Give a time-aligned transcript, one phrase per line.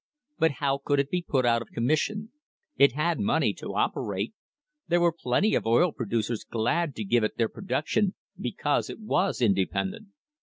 [0.39, 2.31] But how could it be put out of commission?
[2.75, 4.33] It had money to operate.
[4.87, 8.99] There were plenty of oil producers glad to give it their prod uct, because it
[8.99, 10.07] was independent.